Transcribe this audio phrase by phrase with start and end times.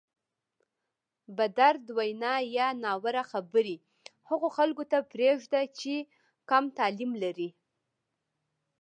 [1.37, 3.75] بدرد وینا یا ناوړه خبرې
[4.29, 5.93] هغو خلکو ته پرېږده چې
[6.49, 7.49] کم تعلیم لري.